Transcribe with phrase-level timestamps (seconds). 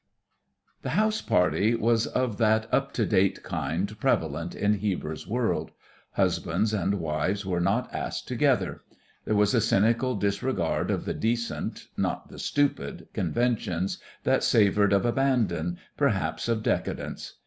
[0.81, 5.69] The house party was of that up to date kind prevalent in Heber's world.
[6.13, 8.81] Husbands and wives were not asked together.
[9.25, 15.05] There was a cynical disregard of the decent (not the stupid) conventions that savoured of
[15.05, 17.35] abandon, perhaps of decadence.